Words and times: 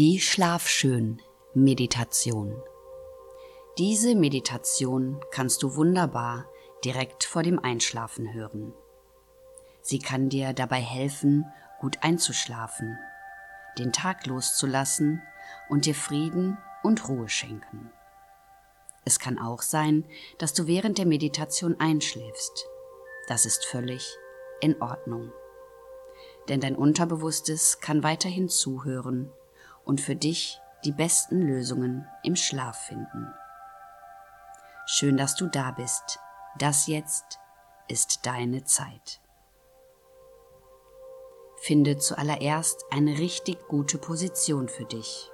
Die 0.00 0.18
Schlafschön-Meditation. 0.18 2.62
Diese 3.76 4.14
Meditation 4.14 5.20
kannst 5.30 5.62
du 5.62 5.76
wunderbar 5.76 6.46
direkt 6.82 7.24
vor 7.24 7.42
dem 7.42 7.58
Einschlafen 7.58 8.32
hören. 8.32 8.72
Sie 9.82 9.98
kann 9.98 10.30
dir 10.30 10.54
dabei 10.54 10.80
helfen, 10.80 11.44
gut 11.80 11.98
einzuschlafen, 12.00 12.96
den 13.78 13.92
Tag 13.92 14.24
loszulassen 14.24 15.20
und 15.68 15.84
dir 15.84 15.94
Frieden 15.94 16.56
und 16.82 17.06
Ruhe 17.06 17.28
schenken. 17.28 17.92
Es 19.04 19.18
kann 19.18 19.38
auch 19.38 19.60
sein, 19.60 20.06
dass 20.38 20.54
du 20.54 20.66
während 20.66 20.96
der 20.96 21.04
Meditation 21.04 21.78
einschläfst. 21.78 22.66
Das 23.28 23.44
ist 23.44 23.66
völlig 23.66 24.16
in 24.62 24.80
Ordnung. 24.80 25.30
Denn 26.48 26.60
dein 26.60 26.74
Unterbewusstes 26.74 27.80
kann 27.80 28.02
weiterhin 28.02 28.48
zuhören 28.48 29.30
und 29.84 30.00
für 30.00 30.16
dich 30.16 30.60
die 30.84 30.92
besten 30.92 31.42
Lösungen 31.42 32.06
im 32.22 32.36
Schlaf 32.36 32.78
finden. 32.86 33.32
Schön, 34.86 35.16
dass 35.16 35.36
du 35.36 35.46
da 35.46 35.70
bist. 35.70 36.18
Das 36.58 36.86
jetzt 36.86 37.38
ist 37.88 38.26
deine 38.26 38.64
Zeit. 38.64 39.20
Finde 41.62 41.98
zuallererst 41.98 42.86
eine 42.90 43.18
richtig 43.18 43.68
gute 43.68 43.98
Position 43.98 44.68
für 44.68 44.86
dich, 44.86 45.30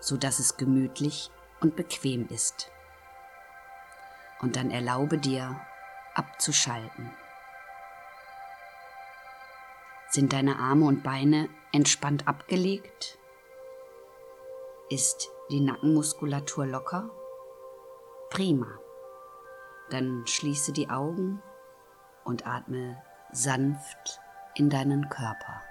so 0.00 0.16
dass 0.16 0.38
es 0.38 0.56
gemütlich 0.56 1.30
und 1.60 1.76
bequem 1.76 2.28
ist. 2.28 2.70
Und 4.40 4.56
dann 4.56 4.70
erlaube 4.70 5.18
dir 5.18 5.58
abzuschalten. 6.14 7.10
Sind 10.14 10.32
deine 10.32 10.60
Arme 10.60 10.86
und 10.86 11.02
Beine 11.02 11.48
entspannt 11.72 12.28
abgelegt? 12.28 13.18
Ist 14.88 15.28
die 15.50 15.58
Nackenmuskulatur 15.58 16.66
locker? 16.66 17.10
Prima. 18.30 18.78
Dann 19.90 20.24
schließe 20.24 20.70
die 20.70 20.88
Augen 20.88 21.42
und 22.22 22.46
atme 22.46 23.02
sanft 23.32 24.20
in 24.54 24.70
deinen 24.70 25.08
Körper. 25.08 25.64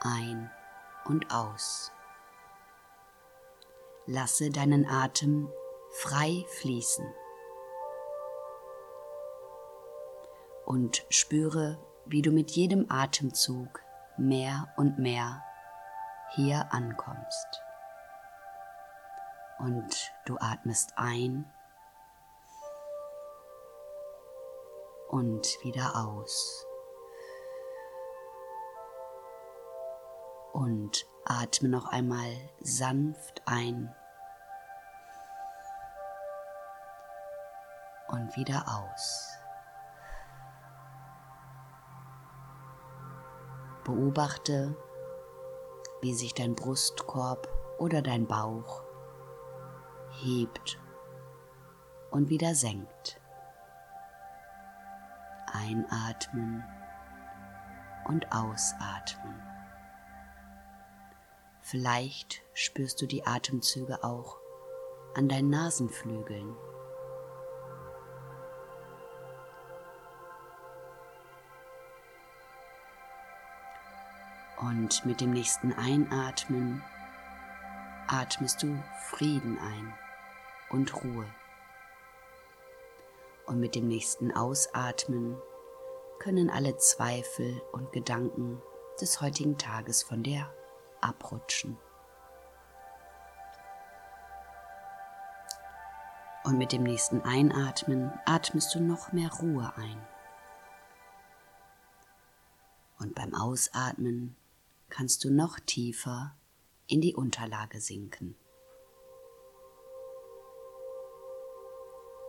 Ein 0.00 0.50
und 1.04 1.32
aus. 1.32 1.92
Lasse 4.06 4.50
deinen 4.50 4.84
Atem 4.84 5.48
frei 5.92 6.44
fließen. 6.58 7.06
Und 10.66 11.06
spüre, 11.08 11.78
wie 12.04 12.22
du 12.22 12.32
mit 12.32 12.50
jedem 12.50 12.90
Atemzug 12.90 13.80
mehr 14.18 14.68
und 14.76 14.98
mehr 14.98 15.42
hier 16.34 16.72
ankommst. 16.72 17.62
Und 19.58 20.12
du 20.26 20.36
atmest 20.38 20.92
ein 20.96 21.50
und 25.08 25.46
wieder 25.62 25.96
aus. 25.96 26.66
Und 30.52 31.06
atme 31.24 31.68
noch 31.68 31.86
einmal 31.86 32.32
sanft 32.60 33.42
ein 33.46 33.94
und 38.08 38.36
wieder 38.36 38.64
aus. 38.66 39.35
Beobachte, 43.86 44.74
wie 46.00 46.12
sich 46.12 46.34
dein 46.34 46.56
Brustkorb 46.56 47.48
oder 47.78 48.02
dein 48.02 48.26
Bauch 48.26 48.82
hebt 50.24 50.80
und 52.10 52.28
wieder 52.28 52.56
senkt. 52.56 53.20
Einatmen 55.52 56.64
und 58.08 58.32
ausatmen. 58.32 59.40
Vielleicht 61.60 62.42
spürst 62.54 63.00
du 63.00 63.06
die 63.06 63.24
Atemzüge 63.24 64.02
auch 64.02 64.38
an 65.14 65.28
deinen 65.28 65.50
Nasenflügeln. 65.50 66.56
Und 74.68 75.06
mit 75.06 75.20
dem 75.20 75.30
nächsten 75.30 75.72
Einatmen 75.74 76.82
atmest 78.08 78.64
du 78.64 78.82
Frieden 79.10 79.58
ein 79.60 79.94
und 80.70 80.92
Ruhe. 81.04 81.26
Und 83.46 83.60
mit 83.60 83.76
dem 83.76 83.86
nächsten 83.86 84.32
Ausatmen 84.32 85.40
können 86.18 86.50
alle 86.50 86.76
Zweifel 86.78 87.62
und 87.70 87.92
Gedanken 87.92 88.60
des 89.00 89.20
heutigen 89.20 89.56
Tages 89.56 90.02
von 90.02 90.24
dir 90.24 90.52
abrutschen. 91.00 91.78
Und 96.42 96.58
mit 96.58 96.72
dem 96.72 96.82
nächsten 96.82 97.22
Einatmen 97.22 98.12
atmest 98.24 98.74
du 98.74 98.80
noch 98.80 99.12
mehr 99.12 99.30
Ruhe 99.32 99.72
ein. 99.76 100.04
Und 102.98 103.14
beim 103.14 103.32
Ausatmen 103.32 104.34
kannst 104.88 105.24
du 105.24 105.30
noch 105.30 105.58
tiefer 105.60 106.36
in 106.86 107.00
die 107.00 107.14
Unterlage 107.14 107.80
sinken. 107.80 108.36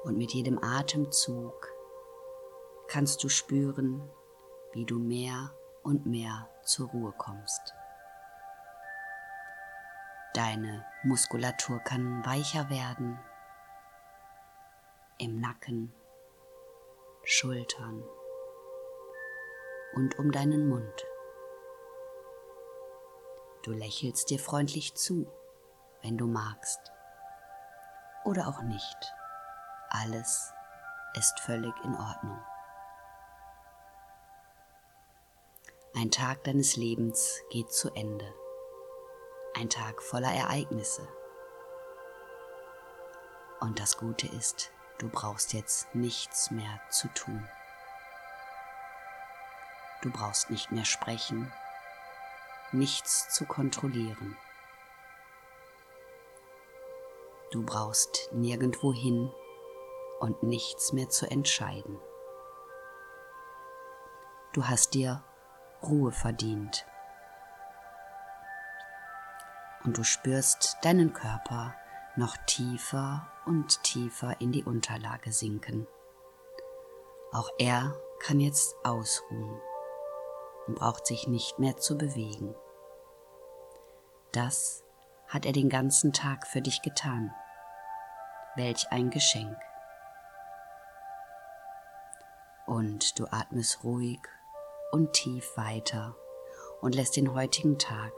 Und 0.03 0.18
mit 0.18 0.34
jedem 0.34 0.63
Atemzug 0.63 1.72
kannst 2.88 3.23
du 3.23 3.29
spüren, 3.29 4.01
wie 4.73 4.85
du 4.85 5.00
mehr 5.00 5.53
und 5.84 6.06
mehr 6.06 6.50
zur 6.63 6.90
Ruhe 6.90 7.13
kommst. 7.18 7.73
Deine 10.34 10.85
Muskulatur 11.03 11.79
kann 11.79 12.25
weicher 12.25 12.69
werden 12.69 13.19
im 15.18 15.39
Nacken, 15.39 15.91
Schultern 17.24 18.03
und 19.95 20.19
um 20.19 20.31
deinen 20.31 20.69
Mund. 20.69 21.06
Du 23.67 23.73
lächelst 23.73 24.29
dir 24.29 24.39
freundlich 24.39 24.95
zu, 24.95 25.28
wenn 26.01 26.17
du 26.17 26.25
magst. 26.25 26.79
Oder 28.23 28.47
auch 28.47 28.61
nicht. 28.61 29.13
Alles 29.89 30.53
ist 31.16 31.38
völlig 31.41 31.73
in 31.83 31.94
Ordnung. 31.94 32.41
Ein 35.97 36.11
Tag 36.11 36.45
deines 36.45 36.77
Lebens 36.77 37.41
geht 37.50 37.69
zu 37.73 37.94
Ende. 37.94 38.33
Ein 39.53 39.69
Tag 39.69 40.01
voller 40.01 40.31
Ereignisse. 40.31 41.06
Und 43.59 43.81
das 43.81 43.97
Gute 43.97 44.27
ist, 44.27 44.72
du 44.97 45.09
brauchst 45.09 45.51
jetzt 45.51 45.94
nichts 45.94 46.51
mehr 46.51 46.79
zu 46.89 47.09
tun. 47.09 47.45
Du 50.03 50.09
brauchst 50.09 50.51
nicht 50.51 50.72
mehr 50.72 50.85
sprechen, 50.85 51.51
nichts 52.72 53.33
zu 53.33 53.45
kontrollieren. 53.45 54.38
Du 57.51 57.63
brauchst 57.63 58.29
nirgendwo 58.33 58.94
hin 58.94 59.31
und 60.19 60.44
nichts 60.44 60.91
mehr 60.91 61.09
zu 61.09 61.29
entscheiden. 61.29 62.00
Du 64.53 64.67
hast 64.67 64.94
dir 64.94 65.23
Ruhe 65.81 66.11
verdient. 66.11 66.85
Und 69.83 69.97
du 69.97 70.03
spürst 70.03 70.77
deinen 70.81 71.13
Körper 71.13 71.75
noch 72.15 72.36
tiefer 72.47 73.27
und 73.45 73.81
tiefer 73.83 74.42
in 74.42 74.51
die 74.51 74.63
Unterlage 74.63 75.31
sinken. 75.31 75.88
Auch 77.31 77.50
er 77.59 77.95
kann 78.19 78.39
jetzt 78.39 78.75
ausruhen 78.83 79.62
braucht 80.75 81.06
sich 81.08 81.28
nicht 81.28 81.60
mehr 81.60 81.78
zu 81.78 81.98
bewegen. 81.98 82.56
Das 84.31 84.84
hat 85.28 85.46
er 85.46 85.52
den 85.52 85.69
ganzen 85.69 86.14
Tag 86.14 86.48
für 86.48 86.62
dich 86.62 86.81
getan. 86.81 87.34
Welch 88.56 88.92
ein 88.92 89.10
Geschenk. 89.10 89.58
Und 92.66 93.18
du 93.19 93.25
atmest 93.31 93.84
ruhig 93.84 94.19
und 94.92 95.14
tief 95.14 95.56
weiter 95.56 96.16
und 96.81 96.96
lässt 96.96 97.16
den 97.16 97.34
heutigen 97.34 97.78
Tag 97.78 98.12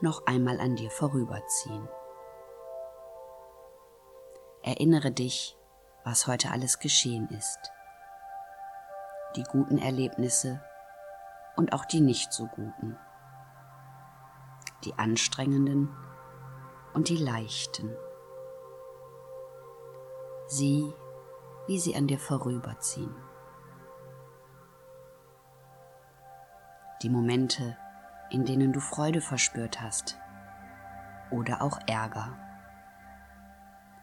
noch 0.00 0.26
einmal 0.26 0.60
an 0.60 0.76
dir 0.76 0.90
vorüberziehen. 0.90 1.88
Erinnere 4.62 5.10
dich, 5.10 5.56
was 6.04 6.26
heute 6.26 6.50
alles 6.50 6.78
geschehen 6.78 7.28
ist. 7.30 7.58
Die 9.36 9.44
guten 9.44 9.78
Erlebnisse 9.78 10.62
und 11.58 11.72
auch 11.72 11.84
die 11.84 12.00
nicht 12.00 12.32
so 12.32 12.46
guten, 12.46 12.96
die 14.84 14.94
anstrengenden 14.94 15.92
und 16.94 17.08
die 17.08 17.16
leichten. 17.16 17.90
Sieh, 20.46 20.94
wie 21.66 21.80
sie 21.80 21.96
an 21.96 22.06
dir 22.06 22.20
vorüberziehen. 22.20 23.12
Die 27.02 27.10
Momente, 27.10 27.76
in 28.30 28.44
denen 28.44 28.72
du 28.72 28.78
Freude 28.78 29.20
verspürt 29.20 29.80
hast 29.80 30.16
oder 31.32 31.60
auch 31.60 31.80
Ärger. 31.88 32.38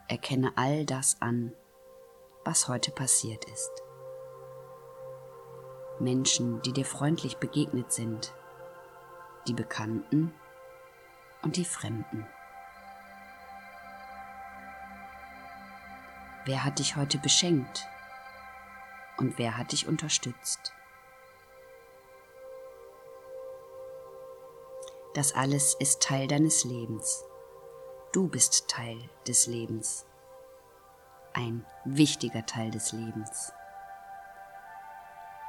Erkenne 0.10 0.52
all 0.58 0.86
das 0.86 1.22
an, 1.22 1.54
was 2.44 2.68
heute 2.68 2.92
passiert 2.92 3.46
ist. 3.46 3.85
Menschen, 6.00 6.62
die 6.62 6.74
dir 6.74 6.86
freundlich 6.86 7.38
begegnet 7.38 7.92
sind, 7.92 8.34
die 9.48 9.54
Bekannten 9.54 10.34
und 11.42 11.56
die 11.56 11.66
Fremden. 11.66 12.28
Wer 16.46 16.64
hat 16.64 16.80
dich 16.80 16.96
heute 16.96 17.18
beschenkt 17.18 17.88
und 19.18 19.38
wer 19.38 19.58
hat 19.58 19.72
dich 19.72 19.88
unterstützt? 19.88 20.74
Das 25.16 25.34
alles 25.34 25.76
ist 25.76 26.02
Teil 26.02 26.28
deines 26.28 26.66
Lebens. 26.66 27.24
Du 28.12 28.28
bist 28.28 28.68
Teil 28.68 29.00
des 29.26 29.48
Lebens. 29.48 30.06
Ein 31.34 31.66
wichtiger 31.86 32.46
Teil 32.46 32.70
des 32.70 32.92
Lebens. 32.92 33.54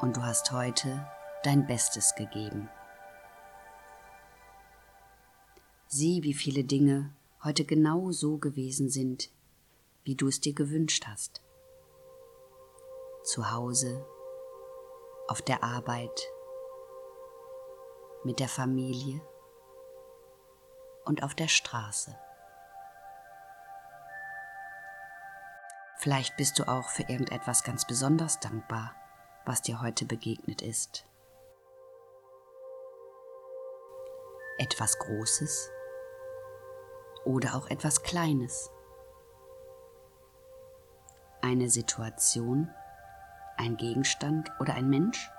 Und 0.00 0.16
du 0.16 0.22
hast 0.22 0.52
heute 0.52 1.06
dein 1.43 1.66
Bestes 1.66 2.14
gegeben. 2.14 2.69
Sieh, 5.88 6.22
wie 6.22 6.34
viele 6.34 6.64
Dinge 6.64 7.14
heute 7.43 7.64
genau 7.64 8.10
so 8.10 8.38
gewesen 8.38 8.90
sind, 8.90 9.31
wie 10.04 10.16
du 10.16 10.28
es 10.28 10.40
dir 10.40 10.52
gewünscht 10.52 11.06
hast. 11.06 11.43
Zu 13.22 13.52
Hause, 13.52 14.04
auf 15.28 15.43
der 15.43 15.64
Arbeit, 15.64 16.28
mit 18.25 18.40
der 18.40 18.48
Familie 18.48 19.20
und 21.04 21.22
auf 21.22 21.34
der 21.34 21.48
Straße. 21.48 22.16
Vielleicht 25.98 26.37
bist 26.37 26.58
du 26.58 26.69
auch 26.69 26.88
für 26.88 27.04
irgendetwas 27.04 27.64
ganz 27.64 27.87
besonders 27.87 28.38
dankbar, 28.40 28.94
was 29.46 29.62
dir 29.62 29.81
heute 29.81 30.04
begegnet 30.04 30.60
ist. 30.60 31.06
Etwas 34.58 34.98
Großes 34.98 35.70
oder 37.25 37.54
auch 37.54 37.69
etwas 37.69 38.02
Kleines. 38.02 38.70
Eine 41.43 41.70
Situation, 41.70 42.75
ein 43.56 43.76
Gegenstand 43.76 44.50
oder 44.58 44.75
ein 44.75 44.90
Mensch? 44.90 45.31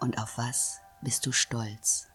Und 0.00 0.18
auf 0.18 0.38
was 0.38 0.80
bist 1.02 1.26
du 1.26 1.32
stolz? 1.32 2.08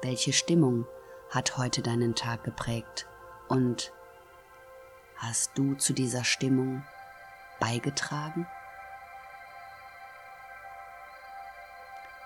Welche 0.00 0.32
Stimmung 0.32 0.86
hat 1.30 1.58
heute 1.58 1.82
deinen 1.82 2.14
Tag 2.14 2.44
geprägt? 2.44 3.06
Und 3.52 3.92
hast 5.18 5.58
du 5.58 5.74
zu 5.74 5.92
dieser 5.92 6.24
Stimmung 6.24 6.82
beigetragen? 7.60 8.46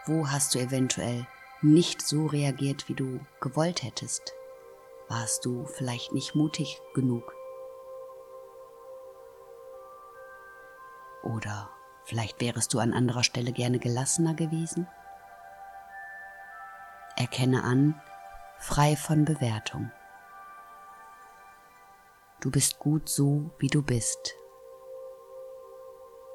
Wo 0.04 0.28
hast 0.30 0.54
du 0.54 0.60
eventuell 0.60 1.26
nicht 1.62 2.00
so 2.00 2.26
reagiert, 2.26 2.88
wie 2.88 2.94
du 2.94 3.18
gewollt 3.40 3.82
hättest? 3.82 4.34
Warst 5.08 5.44
du 5.44 5.66
vielleicht 5.66 6.12
nicht 6.12 6.36
mutig 6.36 6.80
genug? 6.94 7.34
Oder 11.24 11.70
vielleicht 12.04 12.40
wärest 12.40 12.72
du 12.72 12.78
an 12.78 12.92
anderer 12.92 13.24
Stelle 13.24 13.50
gerne 13.50 13.80
gelassener 13.80 14.34
gewesen? 14.34 14.86
Erkenne 17.16 17.64
an, 17.64 18.00
frei 18.60 18.94
von 18.94 19.24
Bewertung. 19.24 19.90
Du 22.40 22.50
bist 22.50 22.78
gut 22.78 23.08
so, 23.08 23.50
wie 23.58 23.68
du 23.68 23.82
bist. 23.82 24.34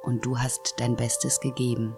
Und 0.02 0.26
du 0.26 0.40
hast 0.40 0.74
dein 0.78 0.96
Bestes 0.96 1.40
gegeben, 1.40 1.96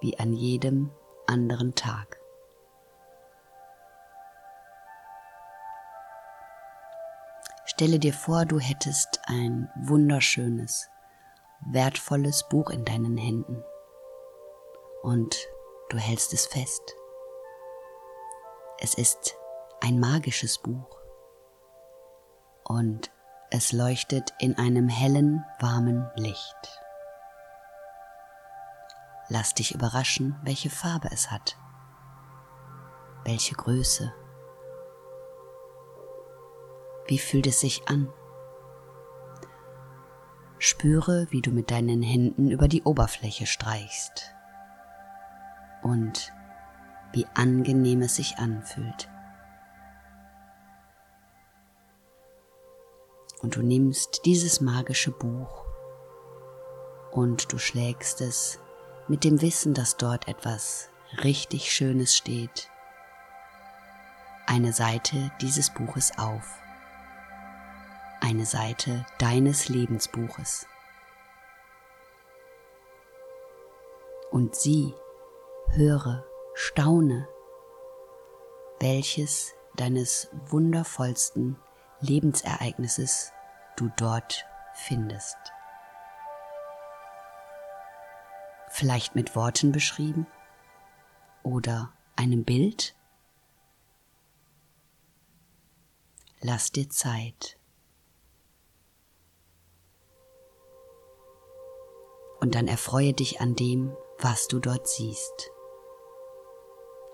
wie 0.00 0.18
an 0.18 0.32
jedem 0.32 0.90
anderen 1.28 1.76
Tag. 1.76 2.20
Stelle 7.66 8.00
dir 8.00 8.12
vor, 8.12 8.46
du 8.46 8.58
hättest 8.58 9.20
ein 9.26 9.70
wunderschönes, 9.76 10.88
wertvolles 11.70 12.48
Buch 12.48 12.70
in 12.70 12.84
deinen 12.84 13.16
Händen 13.16 13.62
und 15.02 15.46
du 15.88 15.98
hältst 15.98 16.32
es 16.32 16.46
fest. 16.46 16.96
Es 18.80 18.94
ist 18.94 19.36
ein 19.80 20.00
magisches 20.00 20.58
Buch 20.58 21.05
und 22.68 23.10
es 23.50 23.72
leuchtet 23.72 24.34
in 24.38 24.58
einem 24.58 24.88
hellen, 24.88 25.44
warmen 25.60 26.10
Licht. 26.16 26.80
Lass 29.28 29.54
dich 29.54 29.74
überraschen, 29.74 30.36
welche 30.42 30.70
Farbe 30.70 31.08
es 31.12 31.30
hat, 31.30 31.56
welche 33.24 33.54
Größe. 33.54 34.12
Wie 37.06 37.18
fühlt 37.18 37.46
es 37.46 37.60
sich 37.60 37.88
an? 37.88 38.12
Spüre, 40.58 41.26
wie 41.30 41.42
du 41.42 41.50
mit 41.50 41.70
deinen 41.70 42.02
Händen 42.02 42.50
über 42.50 42.66
die 42.66 42.82
Oberfläche 42.82 43.46
streichst 43.46 44.34
und 45.82 46.32
wie 47.12 47.26
angenehm 47.34 48.02
es 48.02 48.16
sich 48.16 48.38
anfühlt. 48.38 49.08
Und 53.42 53.56
du 53.56 53.62
nimmst 53.62 54.24
dieses 54.24 54.60
magische 54.60 55.10
Buch 55.10 55.64
und 57.10 57.52
du 57.52 57.58
schlägst 57.58 58.20
es 58.20 58.58
mit 59.08 59.24
dem 59.24 59.40
Wissen, 59.40 59.74
dass 59.74 59.96
dort 59.96 60.28
etwas 60.28 60.90
richtig 61.22 61.72
Schönes 61.72 62.16
steht, 62.16 62.70
eine 64.46 64.72
Seite 64.72 65.30
dieses 65.40 65.72
Buches 65.72 66.12
auf, 66.18 66.58
eine 68.20 68.46
Seite 68.46 69.04
deines 69.18 69.68
Lebensbuches. 69.68 70.66
Und 74.30 74.54
sieh, 74.54 74.94
höre, 75.70 76.24
Staune, 76.54 77.28
welches 78.80 79.54
deines 79.76 80.28
wundervollsten 80.48 81.58
Lebensereignisses 82.00 83.32
du 83.76 83.90
dort 83.96 84.46
findest. 84.74 85.38
Vielleicht 88.68 89.14
mit 89.14 89.36
Worten 89.36 89.72
beschrieben 89.72 90.26
oder 91.42 91.92
einem 92.16 92.44
Bild? 92.44 92.94
Lass 96.40 96.72
dir 96.72 96.88
Zeit. 96.90 97.58
Und 102.40 102.54
dann 102.54 102.68
erfreue 102.68 103.14
dich 103.14 103.40
an 103.40 103.54
dem, 103.54 103.96
was 104.18 104.46
du 104.48 104.58
dort 104.58 104.86
siehst. 104.86 105.50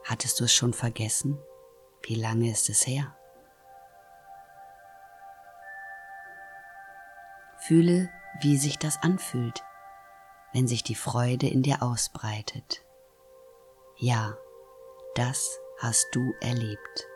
Hattest 0.05 0.41
du 0.41 0.45
es 0.45 0.53
schon 0.53 0.73
vergessen? 0.73 1.39
Wie 2.03 2.17
lange 2.17 2.51
ist 2.51 2.69
es 2.69 2.87
her? 2.87 3.17
Fühle, 7.67 8.11
wie 8.41 8.57
sich 8.57 8.77
das 8.77 9.01
anfühlt, 9.05 9.63
wenn 10.53 10.67
sich 10.67 10.83
die 10.83 10.97
Freude 10.97 11.47
in 11.47 11.63
dir 11.63 11.81
ausbreitet. 11.81 12.85
Ja, 13.97 14.37
das 15.15 15.61
hast 15.79 16.09
du 16.11 16.35
erlebt. 16.41 17.07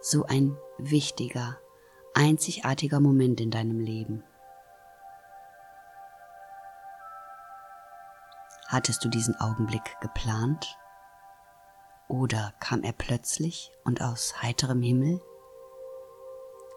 So 0.00 0.24
ein 0.24 0.56
wichtiger, 0.78 1.60
einzigartiger 2.14 3.00
Moment 3.00 3.38
in 3.42 3.50
deinem 3.50 3.80
Leben. 3.80 4.24
Hattest 8.68 9.04
du 9.04 9.10
diesen 9.10 9.38
Augenblick 9.40 10.00
geplant? 10.00 10.78
Oder 12.08 12.54
kam 12.60 12.82
er 12.82 12.92
plötzlich 12.92 13.72
und 13.84 14.00
aus 14.00 14.40
heiterem 14.40 14.80
Himmel? 14.80 15.20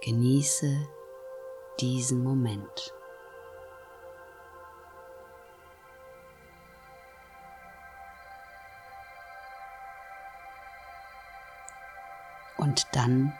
Genieße 0.01 0.96
diesen 1.79 2.23
Moment. 2.23 2.93
Und 12.57 12.87
dann, 12.93 13.33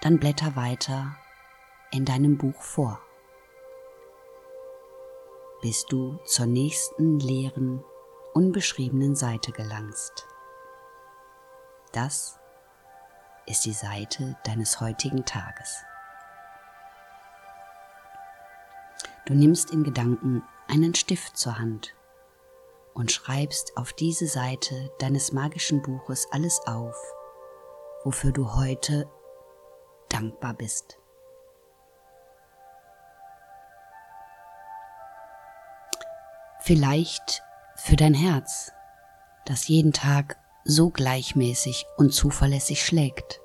dann 0.00 0.18
blätter 0.18 0.56
weiter 0.56 1.16
in 1.92 2.04
deinem 2.04 2.36
Buch 2.36 2.60
vor, 2.60 3.00
bis 5.62 5.86
du 5.86 6.18
zur 6.24 6.46
nächsten 6.46 7.20
leeren, 7.20 7.84
unbeschriebenen 8.32 9.14
Seite 9.14 9.52
gelangst. 9.52 10.26
Das 11.92 12.40
ist 13.46 13.64
die 13.64 13.72
Seite 13.72 14.36
deines 14.44 14.80
heutigen 14.80 15.24
Tages. 15.24 15.84
Du 19.26 19.32
nimmst 19.32 19.70
in 19.70 19.84
Gedanken 19.84 20.42
einen 20.68 20.94
Stift 20.94 21.38
zur 21.38 21.58
Hand 21.58 21.94
und 22.92 23.10
schreibst 23.10 23.76
auf 23.76 23.94
diese 23.94 24.26
Seite 24.26 24.90
deines 24.98 25.32
magischen 25.32 25.80
Buches 25.80 26.28
alles 26.30 26.60
auf, 26.66 26.94
wofür 28.04 28.32
du 28.32 28.54
heute 28.54 29.08
dankbar 30.10 30.52
bist. 30.52 30.98
Vielleicht 36.60 37.42
für 37.76 37.96
dein 37.96 38.14
Herz, 38.14 38.72
das 39.46 39.68
jeden 39.68 39.92
Tag 39.92 40.36
so 40.64 40.90
gleichmäßig 40.90 41.86
und 41.96 42.12
zuverlässig 42.12 42.84
schlägt. 42.84 43.40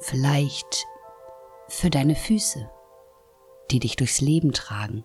Vielleicht 0.00 0.86
für 1.68 1.90
deine 1.90 2.14
Füße, 2.14 2.68
die 3.70 3.78
dich 3.78 3.96
durchs 3.96 4.20
Leben 4.20 4.52
tragen. 4.52 5.04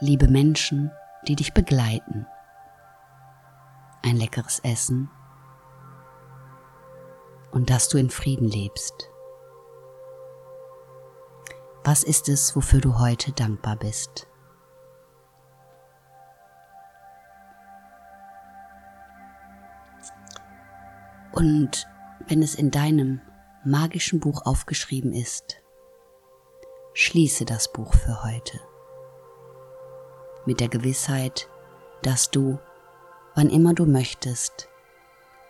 Liebe 0.00 0.28
Menschen, 0.28 0.90
die 1.28 1.36
dich 1.36 1.52
begleiten. 1.52 2.26
Ein 4.04 4.16
leckeres 4.16 4.60
Essen 4.60 5.10
und 7.52 7.70
dass 7.70 7.88
du 7.88 7.98
in 7.98 8.10
Frieden 8.10 8.48
lebst. 8.48 9.10
Was 11.84 12.02
ist 12.04 12.28
es, 12.28 12.54
wofür 12.56 12.80
du 12.80 12.98
heute 12.98 13.32
dankbar 13.32 13.76
bist? 13.76 14.28
Und 21.32 21.86
wenn 22.28 22.42
es 22.42 22.54
in 22.54 22.70
deinem 22.70 23.20
magischen 23.64 24.20
Buch 24.20 24.44
aufgeschrieben 24.44 25.12
ist, 25.12 25.62
schließe 26.94 27.44
das 27.44 27.72
Buch 27.72 27.94
für 27.94 28.22
heute 28.24 28.60
mit 30.44 30.60
der 30.60 30.68
Gewissheit, 30.68 31.48
dass 32.02 32.30
du, 32.30 32.58
wann 33.34 33.48
immer 33.48 33.74
du 33.74 33.86
möchtest, 33.86 34.68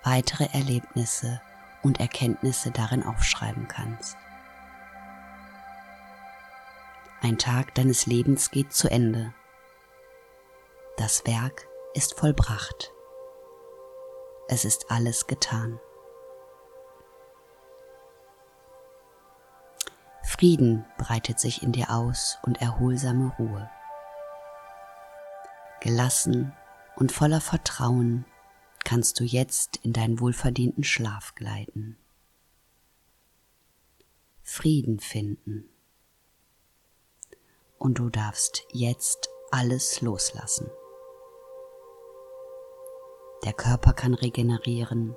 weitere 0.05 0.45
Erlebnisse 0.53 1.41
und 1.83 1.99
Erkenntnisse 1.99 2.71
darin 2.71 3.03
aufschreiben 3.03 3.69
kannst. 3.69 4.17
Ein 7.23 7.39
Tag 7.39 7.75
deines 7.75 8.07
Lebens 8.07 8.51
geht 8.51 8.73
zu 8.73 8.91
Ende. 8.91 9.33
Das 10.99 11.25
Werk 11.25 11.67
ist 11.95 12.19
vollbracht 12.19 12.93
es 14.53 14.67
ist 14.67 14.91
alles 14.91 15.27
getan. 15.27 15.81
Frieden 20.43 20.85
breitet 20.99 21.39
sich 21.39 21.63
in 21.63 21.71
dir 21.71 21.91
aus 21.91 22.39
und 22.43 22.61
erholsame 22.61 23.33
Ruhe. 23.39 23.71
Gelassen 25.81 26.53
und 26.97 27.13
voller 27.13 27.41
Vertrauen 27.41 28.25
kannst 28.83 29.21
du 29.21 29.23
jetzt 29.23 29.77
in 29.85 29.93
deinen 29.93 30.19
wohlverdienten 30.19 30.83
Schlaf 30.83 31.37
gleiten. 31.37 31.97
Frieden 34.43 34.99
finden. 34.99 35.69
Und 37.79 38.01
du 38.01 38.11
darfst 38.11 38.65
jetzt 38.73 39.29
alles 39.53 40.01
loslassen. 40.01 40.69
Der 43.45 43.53
Körper 43.53 43.93
kann 43.93 44.15
regenerieren. 44.15 45.17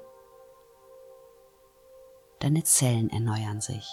Deine 2.37 2.63
Zellen 2.63 3.09
erneuern 3.09 3.59
sich. 3.59 3.87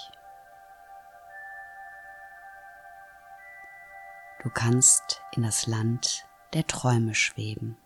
Du 4.43 4.51
kannst 4.51 5.23
in 5.37 5.43
das 5.45 5.69
Land 5.69 6.27
der 6.53 6.67
Träume 6.67 7.15
schweben. 7.15 7.77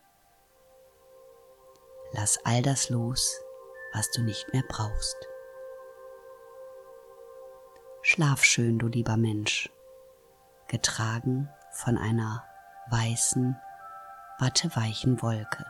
Lass 2.13 2.39
all 2.47 2.63
das 2.63 2.89
los, 2.89 3.39
was 3.93 4.11
du 4.13 4.23
nicht 4.23 4.51
mehr 4.55 4.65
brauchst. 4.67 5.17
Schlaf 8.01 8.43
schön, 8.43 8.79
du 8.79 8.87
lieber 8.87 9.19
Mensch, 9.19 9.71
getragen 10.69 11.51
von 11.73 11.99
einer 11.99 12.45
weißen, 12.89 13.61
watteweichen 14.39 15.21
Wolke. 15.21 15.67